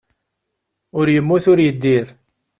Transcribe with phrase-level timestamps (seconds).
[0.99, 2.07] Ur yemmut, ur yeddir.